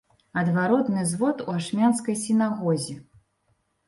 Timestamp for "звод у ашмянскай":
1.11-2.17